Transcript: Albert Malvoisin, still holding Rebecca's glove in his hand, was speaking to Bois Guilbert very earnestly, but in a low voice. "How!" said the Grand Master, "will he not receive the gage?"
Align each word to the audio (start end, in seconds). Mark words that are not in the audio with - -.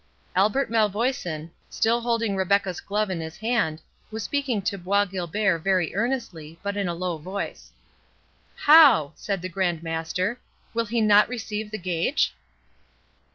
Albert 0.35 0.71
Malvoisin, 0.71 1.51
still 1.69 2.01
holding 2.01 2.35
Rebecca's 2.35 2.81
glove 2.81 3.11
in 3.11 3.19
his 3.21 3.37
hand, 3.37 3.83
was 4.09 4.23
speaking 4.23 4.59
to 4.63 4.79
Bois 4.79 5.05
Guilbert 5.05 5.59
very 5.59 5.93
earnestly, 5.93 6.57
but 6.63 6.75
in 6.75 6.87
a 6.87 6.95
low 6.95 7.19
voice. 7.19 7.71
"How!" 8.55 9.11
said 9.15 9.43
the 9.43 9.47
Grand 9.47 9.83
Master, 9.83 10.39
"will 10.73 10.85
he 10.87 11.01
not 11.01 11.29
receive 11.29 11.69
the 11.69 11.77
gage?" 11.77 12.33